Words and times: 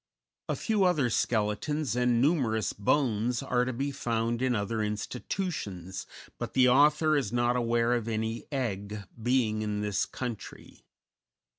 A 0.49 0.55
few 0.55 0.79
_other 0.79 1.11
skeletons 1.13 1.95
and 1.95 2.19
numerous 2.19 2.73
bones 2.73 3.43
are 3.43 3.65
to 3.65 3.71
be 3.71 3.91
found 3.91 4.41
in 4.41 4.55
other 4.55 4.81
institutions, 4.81 6.07
but 6.39 6.55
the 6.55 6.67
author 6.67 7.15
is 7.15 7.31
not 7.31 7.55
aware 7.55 7.93
of 7.93 8.07
any 8.07 8.45
egg 8.51 9.03
being 9.21 9.61
in 9.61 9.81
this 9.81 10.07
country. 10.07 10.87